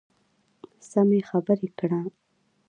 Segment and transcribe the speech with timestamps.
[0.89, 1.99] سمې خبرې کړه.